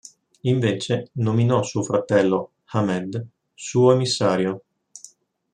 [0.45, 4.63] Invece, nominò suo fratello Ahmed, suo emissario.